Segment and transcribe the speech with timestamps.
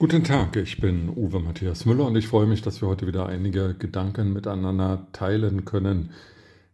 [0.00, 3.26] Guten Tag, ich bin Uwe Matthias Müller und ich freue mich, dass wir heute wieder
[3.26, 6.12] einige Gedanken miteinander teilen können.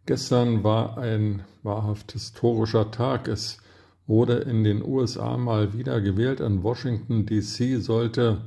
[0.05, 3.27] Gestern war ein wahrhaft historischer Tag.
[3.27, 3.57] Es
[4.05, 6.39] wurde in den USA mal wieder gewählt.
[6.39, 8.45] In Washington, DC sollte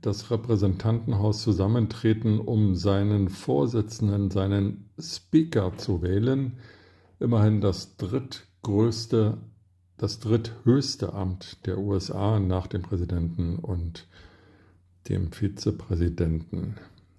[0.00, 6.58] das Repräsentantenhaus zusammentreten, um seinen Vorsitzenden, seinen Speaker zu wählen.
[7.18, 9.38] Immerhin das drittgrößte
[9.96, 14.06] das dritthöchste Amt der USA nach dem Präsidenten und
[15.08, 16.76] dem Vizepräsidenten.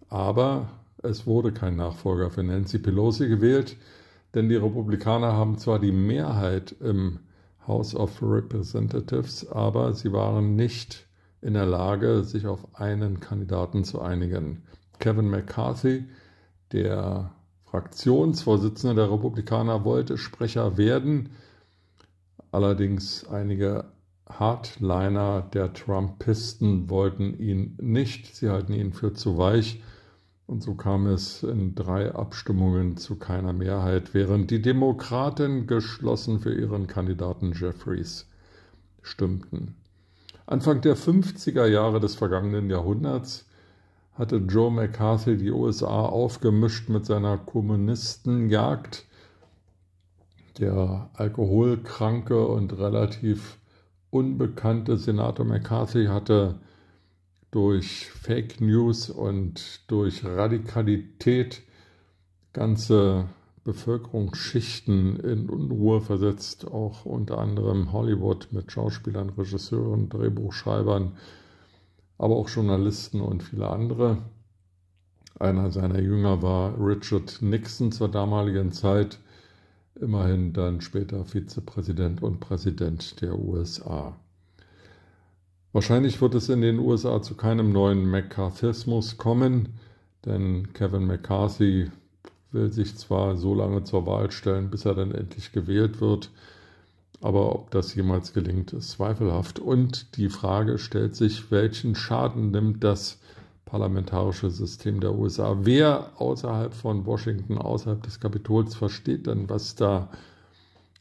[0.10, 0.70] Aber
[1.02, 3.78] es wurde kein Nachfolger für Nancy Pelosi gewählt,
[4.34, 7.20] denn die Republikaner haben zwar die Mehrheit im
[7.68, 11.08] House of Representatives, aber sie waren nicht
[11.42, 14.64] in der Lage, sich auf einen Kandidaten zu einigen.
[15.00, 16.06] Kevin McCarthy,
[16.72, 17.32] der
[17.66, 21.30] Fraktionsvorsitzende der Republikaner, wollte Sprecher werden,
[22.56, 23.84] Allerdings einige
[24.30, 29.84] Hardliner der Trumpisten wollten ihn nicht, sie halten ihn für zu weich
[30.48, 36.54] und so kam es in drei Abstimmungen zu keiner Mehrheit, während die Demokraten geschlossen für
[36.54, 38.26] ihren Kandidaten Jeffries
[39.02, 39.76] stimmten.
[40.46, 43.50] Anfang der 50er Jahre des vergangenen Jahrhunderts
[44.14, 49.06] hatte Joe McCarthy die USA aufgemischt mit seiner Kommunistenjagd
[50.60, 53.58] der alkoholkranke und relativ
[54.10, 56.60] unbekannte Senator McCarthy hatte
[57.52, 61.62] durch Fake News und durch Radikalität
[62.54, 63.30] ganze
[63.66, 71.18] Bevölkerungsschichten in Unruhe versetzt, auch unter anderem Hollywood mit Schauspielern, Regisseuren, Drehbuchschreibern,
[72.18, 74.20] aber auch Journalisten und viele andere.
[75.40, 79.20] Einer seiner Jünger war Richard Nixon zur damaligen Zeit,
[80.00, 84.16] immerhin dann später Vizepräsident und Präsident der USA.
[85.74, 89.74] Wahrscheinlich wird es in den USA zu keinem neuen McCarthyismus kommen,
[90.26, 91.92] denn Kevin McCarthy
[92.52, 96.32] will sich zwar so lange zur Wahl stellen, bis er dann endlich gewählt wird,
[97.22, 99.60] aber ob das jemals gelingt, ist zweifelhaft.
[99.60, 103.20] Und die Frage stellt sich, welchen Schaden nimmt das
[103.76, 105.58] parlamentarische System der USA.
[105.64, 110.10] Wer außerhalb von Washington, außerhalb des Kapitols versteht denn, was da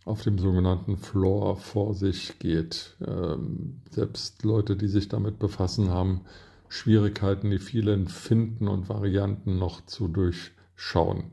[0.04, 2.96] auf dem sogenannten Floor vor sich geht?
[3.06, 6.22] Ähm, selbst Leute, die sich damit befassen, haben
[6.68, 11.30] Schwierigkeiten, die vielen Finden und Varianten noch zu durchschauen.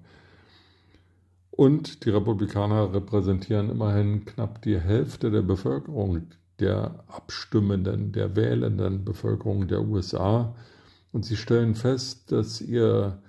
[1.50, 6.28] Und die Republikaner repräsentieren immerhin knapp die Hälfte der Bevölkerung,
[6.60, 10.54] der abstimmenden, der wählenden Bevölkerung der USA
[11.12, 13.20] und sie stellen fest, dass ihr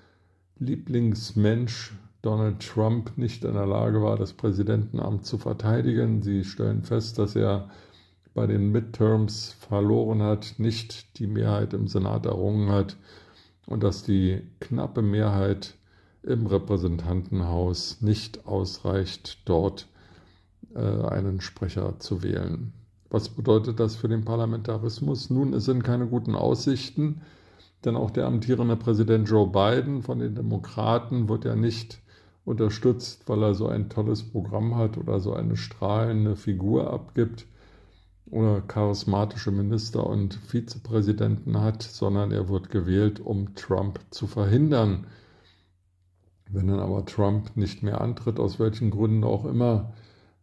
[0.59, 6.23] Lieblingsmensch Donald Trump nicht in der Lage war, das Präsidentenamt zu verteidigen.
[6.23, 7.69] Sie stellen fest, dass er
[8.35, 12.97] bei den Midterms verloren hat, nicht die Mehrheit im Senat errungen hat
[13.67, 15.75] und dass die knappe Mehrheit
[16.23, 19.89] im Repräsentantenhaus nicht ausreicht, dort
[20.75, 22.73] äh, einen Sprecher zu wählen.
[23.11, 25.29] Was bedeutet das für den Parlamentarismus?
[25.29, 27.21] Nun, es sind keine guten Aussichten.
[27.85, 32.01] Denn auch der amtierende Präsident Joe Biden von den Demokraten wird ja nicht
[32.45, 37.47] unterstützt, weil er so ein tolles Programm hat oder so eine strahlende Figur abgibt
[38.31, 45.07] oder charismatische Minister und Vizepräsidenten hat, sondern er wird gewählt, um Trump zu verhindern.
[46.51, 49.93] Wenn dann aber Trump nicht mehr antritt, aus welchen Gründen auch immer,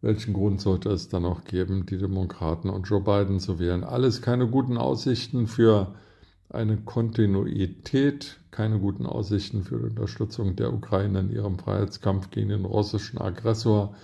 [0.02, 3.84] welchen Grund sollte es dann noch geben, die Demokraten und Joe Biden zu wählen?
[3.84, 5.94] Alles keine guten Aussichten für
[6.50, 12.64] eine Kontinuität, keine guten Aussichten für die Unterstützung der Ukraine in ihrem Freiheitskampf gegen den
[12.64, 13.94] russischen Aggressor,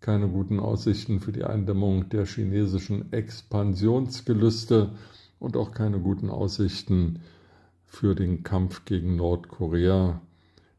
[0.00, 4.90] keine guten Aussichten für die Eindämmung der chinesischen Expansionsgelüste
[5.38, 7.20] und auch keine guten Aussichten
[7.86, 10.20] für den Kampf gegen Nordkorea,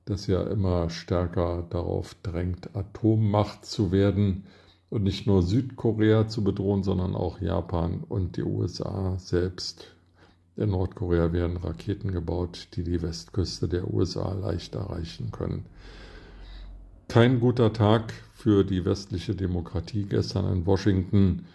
[0.03, 4.43] das ja immer stärker darauf drängt, Atommacht zu werden
[4.89, 9.94] und nicht nur Südkorea zu bedrohen, sondern auch Japan und die USA selbst
[10.57, 15.65] in Nordkorea werden Raketen gebaut, die die Westküste der USA leicht erreichen können.
[17.07, 21.45] Kein guter Tag für die westliche Demokratie gestern in Washington.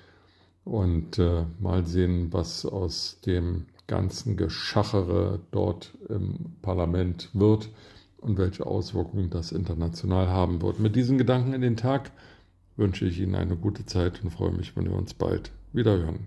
[0.65, 7.71] Und äh, mal sehen, was aus dem ganzen Geschachere dort im Parlament wird
[8.19, 10.79] und welche Auswirkungen das international haben wird.
[10.79, 12.13] Mit diesen Gedanken in den Tag
[12.77, 16.27] wünsche ich Ihnen eine gute Zeit und freue mich, wenn wir uns bald wieder hören.